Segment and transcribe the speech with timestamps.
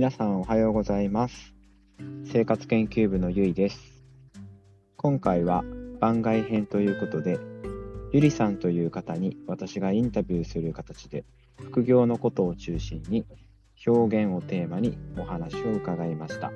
[0.00, 1.52] 皆さんおはようございます。
[2.24, 4.02] 生活研究部のゆいです。
[4.96, 5.62] 今回は
[6.00, 7.38] 番外編ということで
[8.10, 11.26] ゆりさんという方に私がインタビューする形で
[11.58, 13.26] 副業のことを中心に
[13.86, 16.50] 表現をテーマにお話を伺いました。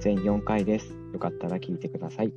[0.00, 0.96] 全4回です。
[1.12, 2.32] よかったら聞いてください。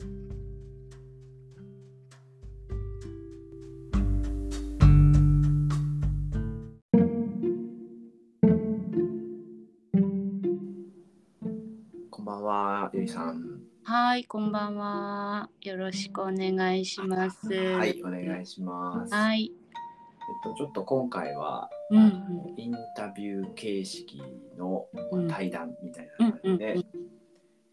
[12.98, 13.62] ゆいさん。
[13.84, 15.52] はい、こんばんは。
[15.62, 17.48] よろしくお願いします。
[17.54, 19.14] はい、お願いします。
[19.14, 19.44] はい。
[19.44, 22.14] えっと、ちょっと今回は、うんうん
[22.58, 24.24] インタビュー形式
[24.58, 26.86] のうん対談みたいうんな感じで、うん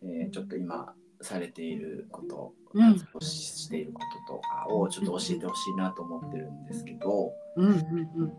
[0.03, 0.93] えーちょっと今
[1.23, 8.33] されていること、うんしていることとかをちょっと教えてほしいなと思ってるんですけど、うんうん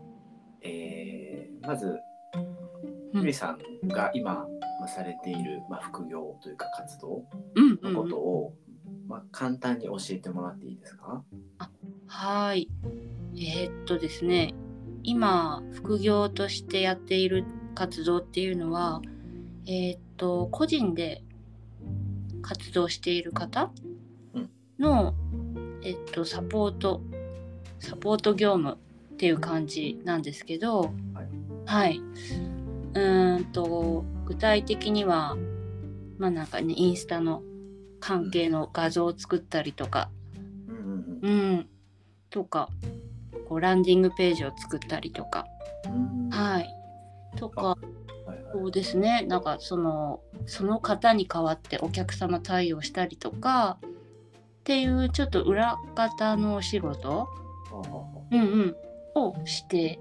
[0.62, 1.98] えーまず、
[3.12, 4.46] うんゆいさんが今、
[4.86, 7.24] まあ、されている、まあ、副業というか活動
[7.82, 7.94] のうん。
[7.94, 8.54] ことを、
[9.08, 11.24] まあ、簡単に教えてもらっていいですか、
[12.06, 12.70] はい。
[13.36, 14.54] えーっとですね、
[15.02, 19.02] 今副業としてやっている活動っていうのは、
[19.66, 21.22] えーっと個人で
[22.40, 23.72] 活動している方
[24.34, 25.14] うんの、
[25.82, 27.02] えっとサポート
[27.80, 28.78] サポート業務
[29.14, 30.90] っていう感じなんですけど、はい
[31.66, 31.98] はい。
[31.98, 35.36] うーんと具体的には
[36.18, 37.42] まあなんかねインスタの
[38.00, 40.10] 関係の画像を作ったりとか、
[40.68, 40.76] うん
[41.22, 41.68] うんうん、
[42.30, 42.68] とか
[43.48, 45.46] こうランディングページを作ったりとか、
[45.86, 46.68] うんはい、
[47.36, 47.76] とかは
[48.26, 48.38] いはい。
[48.52, 49.24] そうですね。
[49.28, 53.88] なんかそのその方に代わってお客様対応したりとかっ
[54.64, 57.28] ていうちょっと裏方のお仕事、
[58.30, 58.76] うんうん、
[59.14, 60.00] をして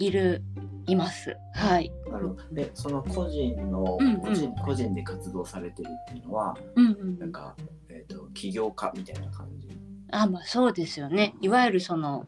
[0.00, 0.42] いる
[0.86, 1.36] います。
[1.54, 2.42] はい、なるほど。
[2.52, 4.20] でその個人の、うんうん。
[4.20, 7.54] 個人個人で活動されてるっていうのはうんうんうん、なんか、
[7.88, 9.68] えー、と起業家みたいな感じ？
[10.10, 11.34] あまあそうですよね。
[11.40, 12.26] いわゆるその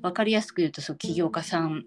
[0.00, 1.84] 分かりやすく言うとそう起業家さん。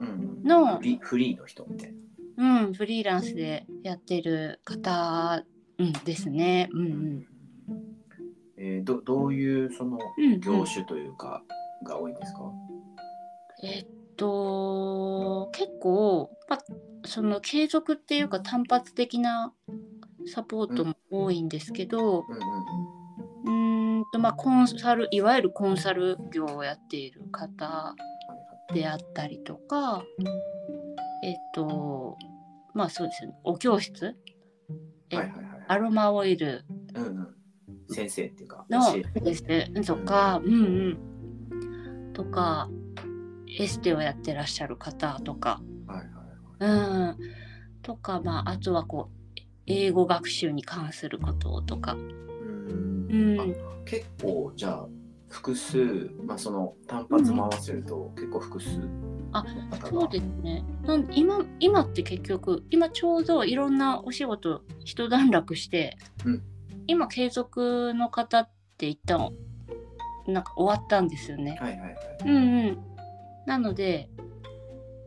[0.00, 1.94] うんのフリーの人みたい
[2.36, 2.64] な。
[2.64, 5.44] うん、フリーランスでやってる方、
[5.78, 6.68] うん、ですね。
[6.72, 7.26] うんうん。
[8.56, 10.40] えー、どどういうそのうんうん。
[10.40, 11.42] 業種というか
[11.86, 12.40] が多いですか、
[13.62, 13.86] えっ
[14.20, 16.60] と、結構、まあ、
[17.06, 19.54] その継続っていうか単発的な
[20.26, 22.26] サポートも多いんですけど、
[23.46, 27.94] うんと、まあ、コンサル、いわゆるコンサル業をやっている方
[28.74, 30.04] であったりとか、
[31.24, 32.18] えっと、
[32.74, 34.14] まあそうですよね、お教室、
[35.08, 35.16] え
[35.66, 36.66] アロマオイル。
[36.94, 37.28] うんうん、
[37.88, 42.68] 先生っていうかの教えですねとか、うんうん、とか
[43.58, 47.10] エステをやってらっしゃる方とか、はいはいはい。
[47.10, 47.16] うん、
[47.82, 53.36] とか、まあ、あとはこう英語学習に関することとか、ううん。
[53.36, 53.44] ん、あ
[53.84, 54.86] 結構じゃあ
[55.28, 58.80] 複数、まあ、その単発回せると結構複数
[59.32, 59.88] あの方が。
[59.88, 60.64] そうですね。
[60.84, 66.42] なん今今って結局今ちょうどいろんなお仕事一段落して、うん。
[66.86, 69.32] 今継続の方って一旦
[70.26, 71.56] なんか終わったんですよね。
[71.60, 71.96] はいはいはい。
[72.24, 72.78] うんうん、
[73.50, 74.08] なので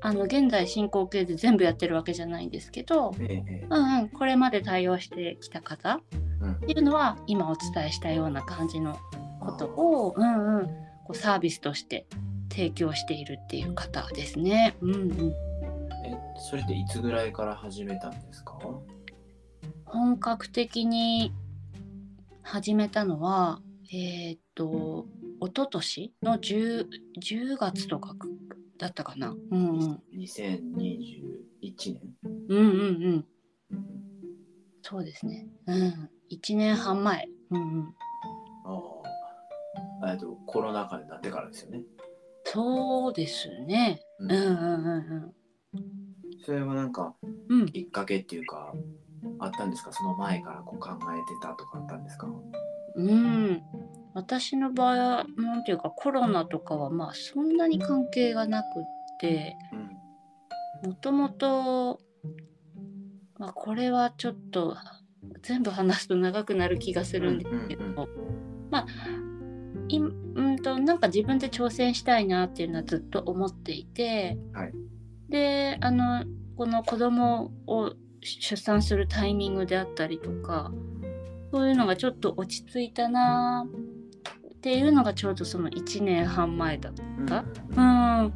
[0.01, 3.43] あの現在進行形で全部やってるわけじゃないんですけど、ええ。
[3.47, 6.01] えうんうん、これまで対応してきた方
[6.41, 6.51] うん。
[6.51, 8.99] っていうのは今お伝えしたような感じの
[9.39, 10.65] ことを、うんうん、
[11.05, 12.05] こうサービスとして
[12.51, 14.75] 提供しているっていう方ですね。
[14.81, 15.33] うんうん、
[16.05, 18.59] えそれっていつぐらいから始めたんですか？
[19.85, 21.31] 本格的に
[22.41, 25.05] 始めたのはえーっと
[25.45, 26.87] 一昨年の 10,
[27.21, 28.15] 10月とか
[28.77, 29.35] だったかな。
[29.51, 31.99] うんうん2021年、
[32.49, 33.25] うんうんうん
[33.71, 33.85] うん
[34.81, 35.47] そうですね。
[35.65, 36.09] うん。
[36.31, 37.27] 1年半前。
[37.51, 37.95] うんうん。
[38.65, 38.81] あ
[40.03, 41.83] あえっとコロナ禍になってからですよね、
[42.45, 44.01] そうですね。
[44.19, 44.53] うんうんうん
[45.73, 45.83] うん
[46.45, 47.15] それはなんか。
[47.71, 48.73] きっかけっていうか
[49.39, 49.93] あったんですか？
[49.93, 52.27] その前からこう考えてたとかあったんですか？
[52.95, 53.61] うん。
[54.13, 58.69] 私の場合は、なんていうか、コロナとかは、まあ、そんなに関係がなくっ
[59.19, 59.89] て、うん
[60.83, 62.01] もともと、
[63.39, 64.75] まあ、これはちょっと、
[65.41, 67.95] 全部話すと長くなる気がするんですけど、うんうん
[68.69, 68.85] まあ、
[69.87, 74.73] いうんと、なんか自分で挑戦したいなっていうのはずっと思っていて、はい。
[75.33, 76.25] であの
[76.57, 80.71] この子供を出産するタイミングであったりとか
[81.51, 83.65] そういうのがちょっと落ち着いたな
[84.63, 86.93] っていうのがちょうどその1年半前だっ
[87.27, 87.43] た。
[87.75, 88.33] うん。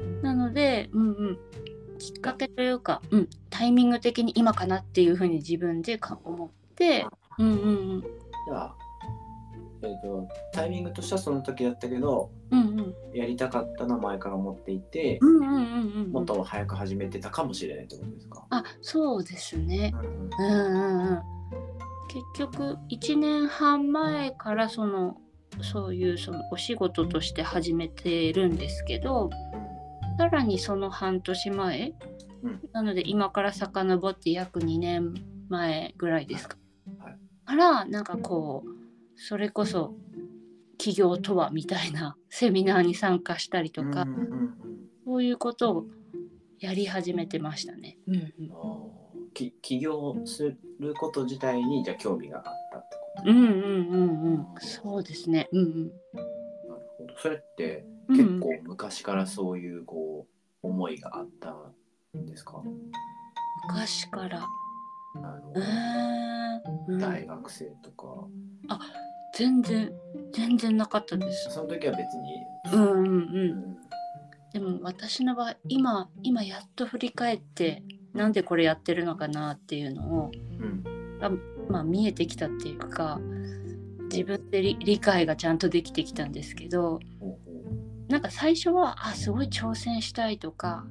[0.00, 1.38] うん、なので、うんうん、
[1.98, 7.06] きっかけというか、うん、タイミング的に今かなっていうふうに自分でか思って、
[7.40, 8.76] うんうんうん、じゃあ、
[9.82, 12.94] えー、とタイミングとしてはその時だったけどうんうん。
[13.12, 16.12] やりたかったのは前から思っていて、うんうんうんうんうん。
[16.12, 19.92] もっと早く始めてたかもしれないってことですか、あそうですね。
[19.92, 20.30] うんうん。
[20.38, 21.22] うんうんうん。
[22.06, 25.16] 結局1年半前からその
[25.60, 29.30] そういうそのお仕事として始めてるんですけど
[30.18, 31.94] さらにその半年前、
[32.42, 32.60] うん。
[32.72, 35.14] なので今から遡って約2年
[35.48, 36.56] 前ぐらいですか、
[36.98, 37.18] はい。
[37.44, 38.70] からなんかこう
[39.16, 39.94] それこそ
[40.78, 44.52] 企業とはみたいなセミナーに参加したりとか、うんうんうん
[45.04, 45.86] そういうことを
[46.60, 47.98] やり始めてましたね。
[48.06, 48.32] うんうん。
[49.34, 52.44] 起業すること自体にじゃあ興味があっ
[53.24, 54.46] うんうんうんうん。
[54.60, 55.48] そうですね。
[55.52, 55.86] うんうん。
[56.68, 57.14] なるほど。
[57.18, 58.16] それってうん。
[58.16, 60.26] 結構昔からそういうこ
[60.62, 61.54] う思いがあった
[62.18, 62.62] んですか、
[63.64, 64.46] 昔から。
[65.16, 66.92] あのうー。
[66.92, 66.98] ん、うん。
[67.00, 68.28] 大学生とか。
[69.34, 69.90] 全然
[70.32, 71.50] 全然なかったです。
[71.50, 73.00] その時は別に、うんうんう。
[73.00, 73.16] うん。
[73.72, 73.76] ん
[74.52, 77.82] でも私の場合今今やっと振り返って
[78.12, 80.84] なんでこれやってるのかなっていうのを、うん
[81.68, 83.20] まあ、見えてきたっていうか
[84.10, 87.00] 自分で理理解がちゃんとできてきたんですけど
[88.08, 90.84] なんか最初はあすごい挑戦したいとか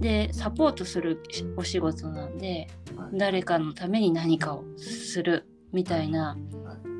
[0.00, 1.22] でサポートする
[1.56, 3.18] お仕事なんではい。
[3.18, 6.36] 誰かのために何かをするみたいな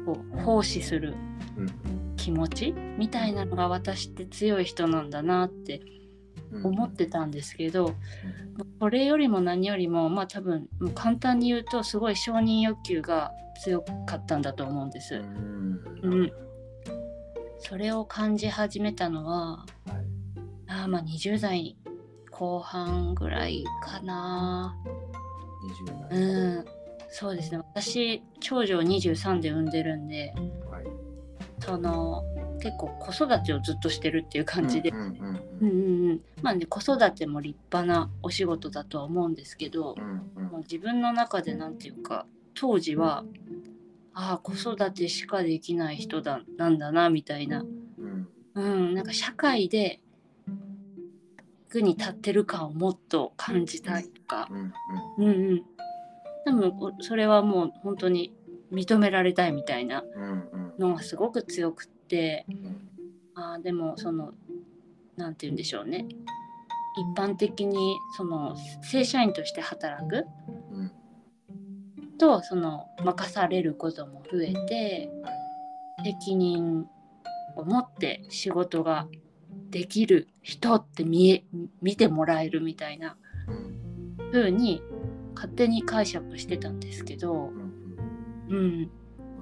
[0.06, 1.14] こう奉仕する
[1.56, 2.14] うん。
[2.16, 6.03] 気持ちみたいなのが私って強い人なんだなってうん
[6.62, 7.94] 思ってたんですけど、
[8.80, 15.16] これよりも何よりもまあ多分もう簡単に言うとすごい承認欲求が強かったんだと思うんです。
[15.16, 15.80] うん。
[16.02, 16.32] うん。
[17.58, 19.66] それを感じ始めたのははい。
[20.66, 21.76] あーまあ20代
[22.30, 24.76] 後半ぐらいかな。
[25.86, 26.64] 20代うん。
[27.08, 27.58] そうですね。
[27.58, 30.34] 私長女を23で産んでるんで
[30.70, 30.84] はい。
[31.60, 32.22] その
[32.64, 34.90] 結構子育てをずっとしてるっていう感じで、
[36.40, 40.48] まあね子育ても立派なお仕事だとは思うんですけどう、んうん。
[40.50, 42.24] もう自分の中でなんていうか
[42.54, 43.22] 当時は
[44.14, 47.66] ああ子育てしかできない人だなんだなみたいな、
[47.98, 48.28] うん。
[48.54, 50.00] うん、なんか社会で
[51.68, 54.72] 役に立ってる感をもっと感じたいとか、うん
[55.18, 55.62] うんうん、
[56.46, 58.32] 多分こそれはもう本当に
[58.72, 60.02] 認められたいみたいな
[60.78, 61.88] のがすごく強く
[63.34, 64.32] あーでもその
[65.16, 66.06] なんて言うんでしょうね。
[67.16, 70.26] 一般的にその正社員として働く
[70.70, 70.92] うん
[72.18, 75.10] とその任されることも増えて
[76.04, 76.86] 責任
[77.56, 79.08] を持って仕事が
[79.70, 81.44] できる人って見え
[81.82, 83.16] 見てもらえるみたいな
[83.48, 84.30] うん。
[84.32, 84.82] 風に
[85.34, 87.50] 勝手に解釈してたんですけど、
[88.48, 88.56] うん。
[88.56, 88.90] うん、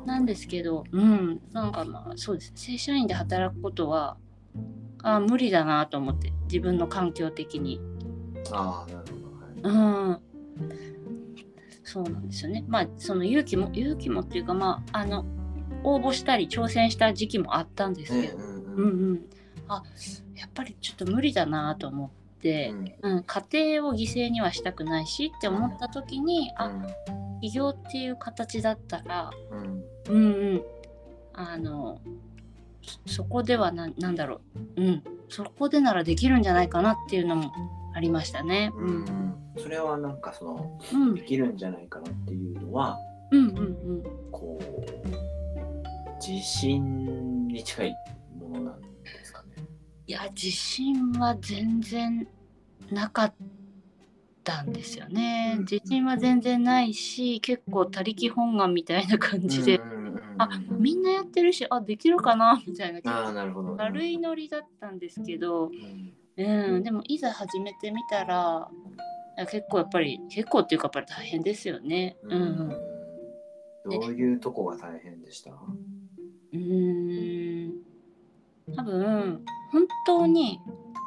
[0.05, 2.51] なんですけど、うん、なんかまあそうです。
[2.51, 4.17] ね正社員で働くことは
[5.03, 7.81] あ無理だなと思って自分の環境的に。
[8.53, 9.07] ああなる
[9.61, 9.71] ほど。
[9.71, 9.77] はい。
[9.77, 10.21] うん。
[11.85, 12.65] そうなんですよね。
[12.69, 15.25] まあその勇気も勇気もっていうかまああの
[15.85, 19.27] 応募したり挑戦した時期もあったんですけど、うんうんうん、
[19.69, 19.83] あ
[20.37, 22.71] やっぱりちょっと無理だなと思って、
[23.03, 23.17] うん。
[23.17, 26.87] うん家庭を犠牲にはしたくないしって思った時に、あうん。
[27.43, 30.63] 起業っていう形だったらうんうんうん。
[31.35, 32.01] あの
[32.83, 34.41] そそこではななんだろ
[34.77, 37.53] う、うん、そこでならできるんじゃないかなっていうのも
[37.95, 38.73] ありましたね。
[38.75, 39.35] うんうん。
[39.59, 41.15] それはなんかそのうん。
[41.15, 42.99] できるんじゃないかなっていうのは
[43.31, 44.03] うんうんうん。
[44.31, 44.83] こう
[46.17, 47.95] 自信に近い
[48.39, 49.65] ものなんですかね。
[50.07, 52.27] いや自信は全然
[52.91, 53.35] なかっ
[54.45, 55.55] たんですよね。
[55.57, 55.65] うん。
[55.65, 60.02] 自信は全然ないし結構他力本願みたいな感じで、うん
[60.45, 63.77] あみんなやってるしあできるかなみたいなああなるほど。
[63.77, 65.67] 軽いノリだったんですけど、
[66.37, 68.69] うんうん、でもいざ始めてみたら
[69.51, 72.17] 結構やっぱり結構っていうかやっぱり大変ですよね。
[72.25, 72.77] うんうん
[73.85, 75.51] どういうとこが大変でした？
[75.51, 77.73] うーん
[78.77, 80.61] 多分本当に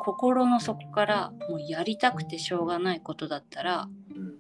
[0.04, 4.38] 心の底からもうやりたくてしょうがないことだったらうん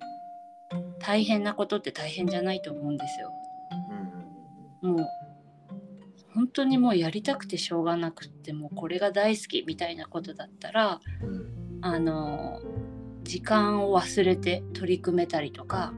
[0.99, 3.31] 大変なことって大変じゃないと思うんですよ。
[4.85, 5.07] うんもう
[6.33, 10.99] 本当にもうやりたくてしょうがなくってもうこれが大好きみたいなことだったら
[11.81, 12.59] あの
[13.23, 15.93] 時間を忘れて取り組めたりとか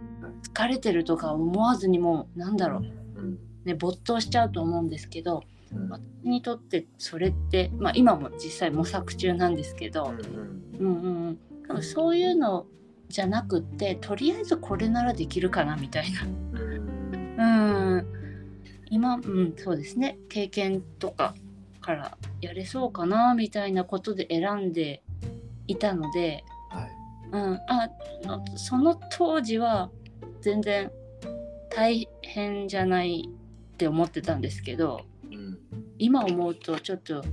[0.54, 2.82] 疲れてるとか思わずにもうなんだろう。
[2.82, 3.40] うん。
[3.66, 5.90] ね没頭しちゃうと思うんですけどうん。
[5.90, 10.14] 私にとってそれって、まあ、今も実際模索中なんですけど、
[10.80, 11.38] うん
[11.70, 11.84] うん。
[11.84, 12.66] そういうの
[13.10, 17.38] じゃなくってとりあえずこれならできるかなみたいうん。
[17.38, 18.17] なうん
[18.90, 19.54] 今うん。
[19.58, 20.18] そうですね。
[20.30, 21.34] 経験とか
[21.82, 25.04] からやれそうかなみたいなことで選んで
[25.68, 26.92] いたので、はい。
[27.32, 27.90] うん、あ
[28.24, 29.90] のその当時は
[30.42, 30.92] 全然
[31.70, 35.02] 大変じゃないって思ってたんですけど
[35.32, 35.58] うん。
[35.98, 37.24] 今思うとちょっと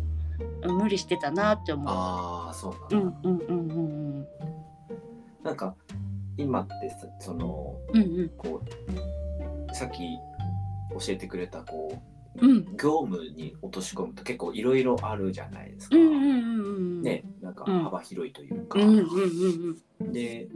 [0.64, 1.86] 無理してたなって思う。
[1.88, 4.26] ああそううなんうんうんうんうん。
[5.42, 5.74] なんか
[6.36, 8.28] 今ってさそのうんうん。
[8.36, 8.62] こ
[9.70, 10.00] うさっき
[10.90, 12.00] 教えてくれたこ
[12.36, 12.56] うん。
[12.58, 15.96] う業務に落とし込むと結構いろいろあるじゃないですか。
[15.96, 17.82] ねなんかうん。
[17.84, 18.78] 幅広いというか、
[20.00, 20.48] で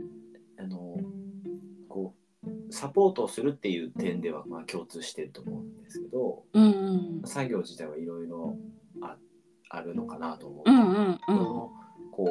[0.59, 0.97] あの
[1.89, 7.23] こうサポートをするっていう点ではまあ共通してると思うんですけどうんうん。
[7.25, 8.57] 作業自体はいろいろ
[9.01, 9.17] あ
[9.71, 10.71] あるのかなと思う。
[10.71, 11.19] うんうんうん。
[11.27, 11.73] その
[12.11, 12.25] こ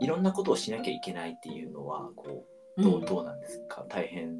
[0.00, 2.44] ういろんなことをしなきゃいけないっていうのはこ
[2.76, 3.84] うどうどうなんですか？
[3.88, 4.34] 大変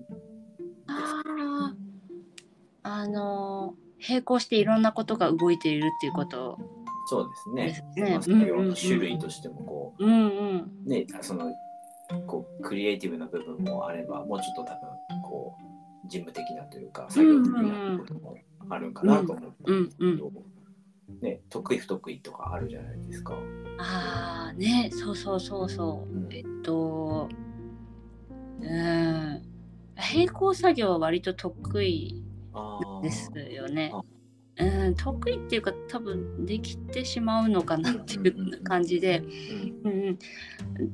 [0.89, 1.75] ああ
[2.83, 3.75] あの
[4.07, 6.59] 並行していろんなことが動いているっていうこと。
[7.07, 7.67] そうですね。
[7.67, 8.11] ですね。
[8.13, 10.73] まあ作業の種類としてもこうんうん。
[10.87, 11.53] うねその
[12.27, 15.57] こうクリエイティブな部分もあればもうちょっと多分こ
[16.05, 18.37] う事務的なというか作業的なことも
[18.69, 20.33] あるかなと思うんですけど、
[21.21, 23.35] ね得意不得意とかあるじゃないですか。
[23.79, 26.13] ああねそうそうそうそう。
[26.13, 26.33] うん。
[26.33, 27.29] えっと
[28.61, 29.43] うん。
[29.97, 32.25] 並行作業は割と得意
[33.03, 33.91] ですよね。
[33.95, 34.03] あ。
[34.59, 39.23] うん、得意っていうか多分できてしまうのかなっていう感じで、
[39.85, 40.19] うん。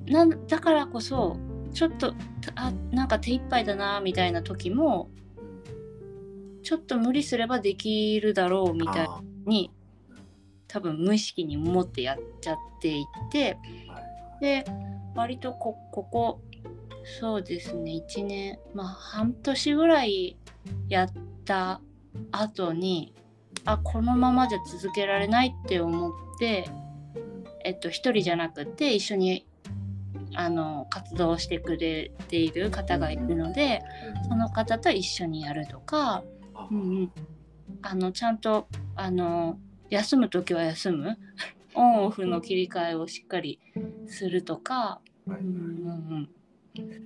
[0.07, 0.47] なん。
[0.47, 1.37] だからこそ
[1.73, 2.15] ちょっと
[2.55, 3.09] あなん。
[3.09, 5.11] か手一杯だなみたいな時も
[6.63, 9.71] ちょっと無理すればできるだろうみたいあに
[10.67, 13.57] 多分無意識に思ってやっちゃっていて
[14.41, 14.67] で
[15.15, 16.41] 割とこここ
[17.21, 20.37] そうですね1年まあ半年ぐらい
[20.91, 21.09] やっ
[21.49, 21.81] た
[22.31, 23.15] 後に
[23.65, 26.69] あこのままじゃ続けられないって思って、
[27.65, 29.47] えっと、一人じゃなくて一緒に
[30.35, 33.83] あの活動してくれている方がいるので
[34.29, 36.23] その方と一緒にやるとか、
[36.55, 36.69] あ。
[36.71, 37.13] うんうん、
[37.83, 41.19] あのちゃんとあの休む時は休む。
[41.75, 43.61] オンオフの切り替えをしっかり
[44.07, 45.41] するとか、はい。
[45.41, 45.51] うんう
[46.17, 46.31] ん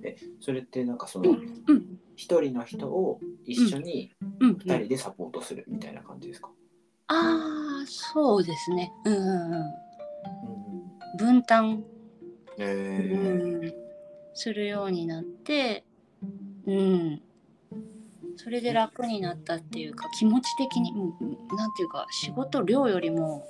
[0.03, 1.33] えそれってなんかそのう
[1.73, 4.57] ん一人の人を一緒にうんうん。
[4.59, 6.49] 二人でサポートするみたいな感じですか？
[7.07, 8.91] ああそうですね。
[9.05, 9.53] うんうんうん。
[9.53, 11.17] うん。
[11.17, 11.83] 分担、
[12.57, 13.73] えうん、
[14.33, 15.85] するようになって
[16.65, 17.21] うん。
[18.35, 23.45] それで楽になったっていうか気持ち的にうんなんていうか仕事量よりも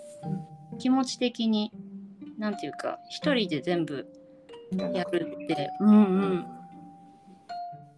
[0.79, 1.71] 気持ち的に
[2.37, 4.22] なんていうか一人で全部ー
[4.77, 5.69] やるって。
[5.79, 6.45] うんうん。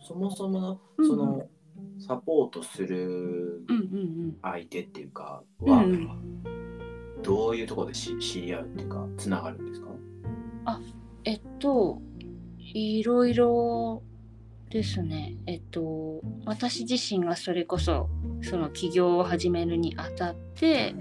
[0.01, 1.47] そもそもうんその
[1.99, 5.91] サポートするうんうん相手っていうかはうん。
[5.91, 6.43] うん
[7.23, 9.87] どういうところでし知り合うっていうかつながるんですか？
[11.23, 11.99] えっと
[12.59, 14.03] いろいろ
[14.69, 15.35] ですね。
[15.47, 18.09] えっと私自身がそれこそ
[18.43, 20.93] その起業を始めるにあたって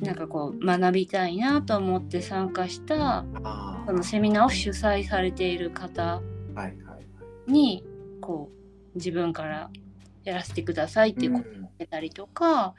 [0.00, 6.20] なんかこう学びたいなと思って参加したあそのセミナーを主催されている方。
[7.46, 7.84] に
[8.20, 8.50] こ
[8.94, 9.70] う自分から
[10.24, 12.74] やらせてくださいっていうことを言ってたりとか、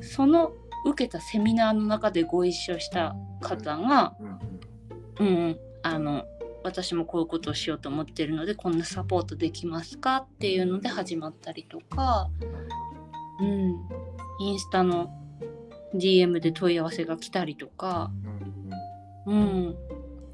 [0.00, 0.52] その
[0.86, 4.38] 受けたセミナーの中でご一緒した方が、うんうん。
[5.18, 6.24] うんうん、あの
[6.64, 12.30] 私もこういうことをしようと思ってるのでこんなサポートできますかっていうので始まったりとか、
[13.40, 13.74] うん、
[14.40, 15.10] インスタの
[15.94, 18.10] DM で問い合わせが来たりとか、
[19.26, 19.76] うんうんうん、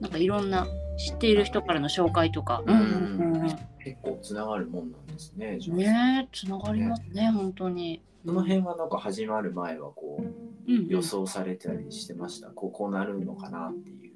[0.01, 0.67] なんかいろんな
[0.99, 5.57] 知っている人からの紹介とか、うんうんうん結構つながるもんなんですね。
[5.69, 8.03] ねえつながりますね本当に。
[8.27, 10.23] その辺はなんか始まる前はこう
[10.71, 12.49] うんうん予想されたりしてました？
[12.49, 14.13] こうこうなるのかなっていう。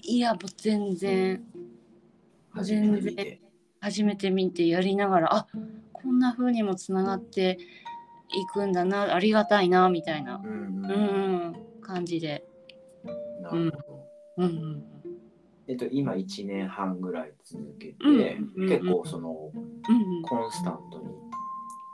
[0.00, 1.44] いやもう全然
[2.50, 3.40] 初めて見て。
[3.80, 5.46] 初めて見てやりながらあ
[5.92, 7.58] こんな風にもつながって
[8.32, 12.44] いくんだなありがたいなみたいな、うんううん感じで、
[13.40, 14.06] なるほど。
[14.38, 14.84] うんうん
[15.66, 21.06] えっと今1年半ぐらい続けて、うん結構そのうんうん、コンスタントに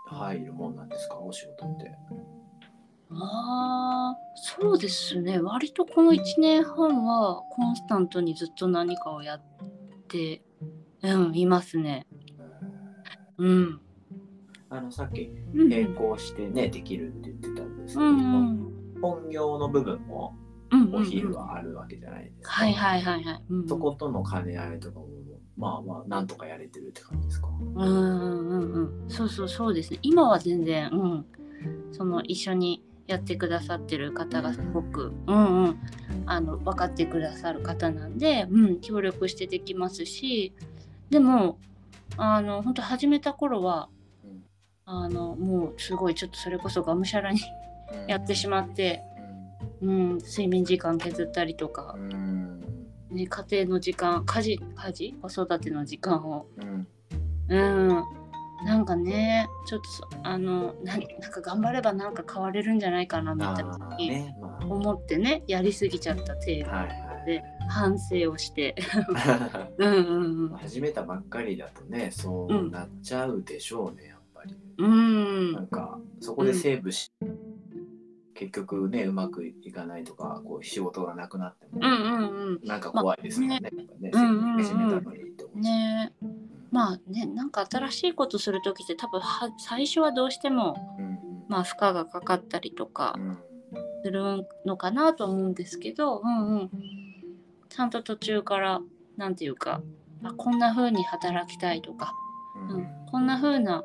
[0.06, 1.18] 入るもんなんですか？
[1.20, 1.92] お仕事って。
[3.12, 5.40] あーそうですね。
[5.40, 9.42] 割とこの1年半はコンスタントにずっと何かをやっ
[10.08, 10.42] て、
[11.02, 12.06] うん、いますね。
[13.38, 13.80] うん。
[14.70, 15.68] あのさっきうん。
[15.68, 18.20] 並行してねできるって言ってたんですけど、うんう
[18.52, 19.00] ん。
[19.02, 20.36] 本業の部分も
[20.70, 22.52] うんお昼はあるわけじゃないですか。
[22.52, 23.42] はいはいはいはい。
[23.50, 25.08] うん、そことの兼ね合いとかも
[25.56, 27.48] まあまあなんとかやれてるって感じですか？
[27.48, 28.72] うんうん
[29.04, 29.98] うんそうそうそうですね。
[30.02, 31.26] 今は全然うん。
[31.92, 35.76] その一緒にやってくださってる方がすごく、うん、うんうん。
[36.26, 40.54] あの分かってくださる方なんで、うん、協力してできますし
[41.10, 41.58] でも
[42.16, 43.99] あの本当始めた頃は、うん、
[44.92, 47.38] あのもうすごいちょっとそれこそがむしゃらに
[48.08, 49.02] やってしまって、
[49.80, 51.96] うん、睡眠時間削ったりとか、
[53.10, 56.46] ね、家庭の時間家事家事子育ての時間を、
[57.48, 57.88] うん、
[58.64, 59.80] なんかねちょっ
[60.10, 64.28] とあのなんか頑張ればなんか変われるんじゃないかなみたいに
[64.68, 68.74] 思ってねやりすぎちゃった程度で、反省をして。
[69.76, 74.56] うんうん、うん、始めたばっかりだとねそうなっちゃうでしょうね、ぱり。
[74.78, 77.38] うん、なんかそこでセーブし、うん、
[78.34, 83.60] 結局ねうまくいかないとかこう仕事がなくなっても、うんうんうん、なんか怖いですよね。
[83.60, 83.70] まあ、
[84.00, 84.10] ね。
[84.56, 85.62] ね、始めたのにって思。
[85.62, 86.12] ね。
[86.70, 91.18] まあねなんか新しいことする時って多分は最初はどうしても、うん、
[91.48, 93.16] まあ負荷がかかったりとか
[94.04, 96.70] するのかなと思うんですけど、うんうん、
[97.68, 98.80] ちゃんと途中から
[99.16, 99.82] 何て言うか
[100.22, 102.14] あこんな風に働きたいとか、
[102.70, 103.84] うん、こんな風な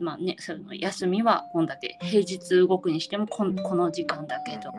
[0.00, 4.72] まあね、その休みはこんだけ平日動くにしてもここの時間だけど、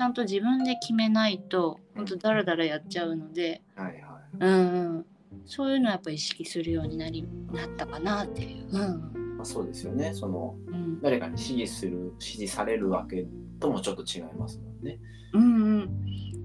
[0.00, 4.00] ちゃんと自分で決めないと本当だらだらやっちゃうので、はいはい、
[4.40, 5.06] うん、うん、
[5.44, 8.66] そういうのはやっぱ意識するようになりなったかなっていう。
[8.70, 9.36] うん。
[9.36, 10.12] まあ、そうですよね。
[10.14, 13.26] その、うん、誰かに指示する指示されるわけ
[13.58, 14.98] ともちょっと違いますもんね。
[15.34, 15.46] うんう
[15.80, 15.90] ん。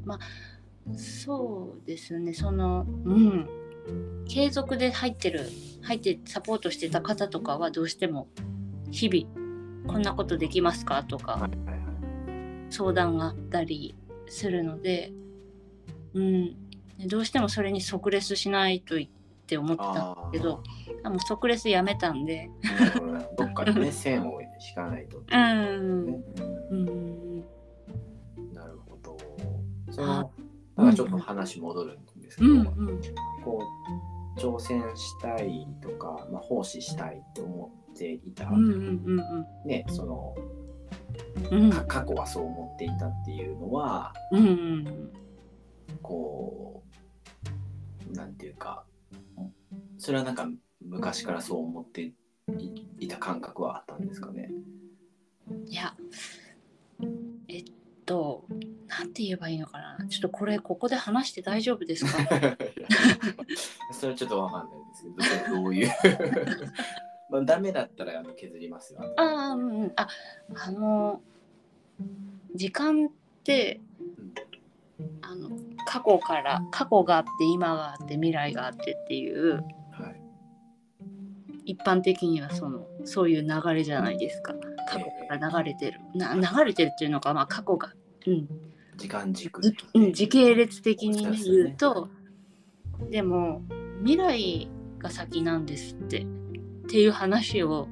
[0.06, 0.20] まあ
[0.96, 2.34] そうですね。
[2.34, 3.50] そのうん
[4.28, 5.50] 継続で入ってる
[5.82, 8.28] 入ってサポートしてた方とかはどうしても
[8.92, 11.50] 日々こんなことできますかとか
[12.70, 13.96] 相談があったり
[14.28, 15.14] するので、
[16.14, 16.56] うん、
[17.08, 18.96] どうしてもそれに即レスしないと
[19.46, 20.64] って思ってたんだけど
[21.04, 22.50] あもう即レスやめたんで。
[23.38, 25.22] どっかでね線を引かないと、う。
[25.38, 26.24] ん、
[26.72, 27.40] うん、
[28.54, 29.18] なるほど。
[29.92, 32.05] そのちょっと話戻るん
[32.38, 32.62] ですけど、うんう
[32.94, 33.02] ん、
[33.44, 33.64] こ
[34.36, 38.72] う挑戦したいとか、まあ、奉仕したいと思っていた、うんうん
[39.08, 40.36] うん、ねその、
[41.52, 45.12] うん、過去はそう思っていたっていうのは、うんうん、
[46.02, 46.84] こ
[48.12, 48.86] うなんていうか
[49.98, 50.48] それはなんか
[50.86, 52.12] 昔からそう思って
[53.00, 54.52] いた感覚はあったんですかね？
[55.68, 55.96] いや
[57.48, 57.64] えっ
[58.06, 58.46] と
[59.06, 59.98] なんて言えばいいのかな。
[60.10, 62.12] ちょっとこれここで話して大丈夫ですか？
[63.94, 64.80] それはちょっとわかんない
[65.20, 65.90] ですけどどういう？
[67.30, 69.02] まあダメだったらあの削りますよ。
[69.18, 70.08] ああうんあ
[70.56, 71.22] あの
[72.56, 73.10] 時間っ
[73.44, 73.80] て、
[75.22, 75.50] あの
[75.86, 79.56] 過去から過去があって今があって未来があってっていう、
[79.92, 80.10] は
[81.66, 84.56] い、一般的にはそのそういう流れじゃないですか。
[84.88, 87.94] 過去から流れてる、な流れてるっていうのか、まあ、過去が、
[88.28, 88.48] うん、
[88.98, 89.62] 時間軸、
[89.94, 92.10] うん、時系列的に、ね、言うと
[93.10, 93.62] でも
[94.00, 96.26] 未来が先なんですってっ
[96.88, 97.88] ていう話を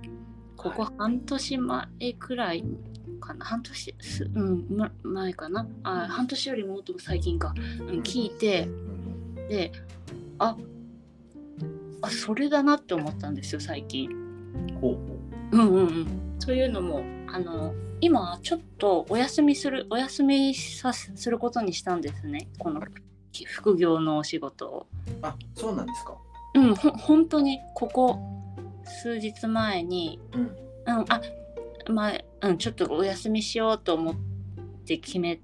[0.56, 1.88] ここ半年前
[2.20, 2.64] くらい
[3.20, 5.68] かな半年す、うん、ま、前かな。
[5.84, 8.68] あ半年よりもっと最近か、うん、聞いて
[9.50, 9.72] で
[10.40, 10.56] あ
[12.02, 14.10] あそれだなって思ったんですよ最近。
[14.82, 15.58] ほうう。
[15.58, 22.50] んうんうん、そういうのもあの今ちょっとお休みするお休みさすることにしたんですね。
[22.58, 22.82] この
[23.48, 24.88] 副業のお仕事を。
[25.22, 26.18] あそうなんですか。
[26.54, 28.20] うんほ本当にここ
[28.84, 31.22] 数日前に、うん、うん、あ
[31.90, 34.16] まあ、うん、ちょっとお休みしようと思っ
[34.86, 35.40] て決め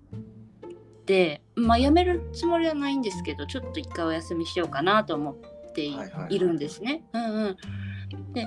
[1.06, 5.36] て、まあ、辞めるつもりはないんですけどちょっと一回お休みしようかなと思っ
[5.74, 5.86] て
[6.30, 7.04] い,、るんですね。
[7.14, 8.46] うんうん、で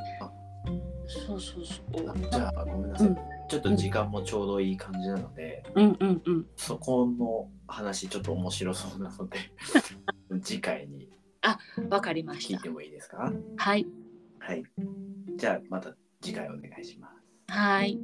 [1.07, 2.31] そうそうそう。
[2.31, 3.16] じゃあごめんなさい、うん、
[3.53, 9.38] ちょっと時間もちょうどいい感じなので、うんうんうん、そこの話ちょっと面白そうなので
[10.41, 11.11] 次回に
[11.43, 11.59] あ
[11.91, 12.57] わかりました。
[12.57, 13.31] 聞いてもいいですか？
[13.59, 13.87] はい。
[14.38, 14.65] はい。
[15.37, 17.53] じゃあまた次回お願いします。
[17.53, 18.01] はい。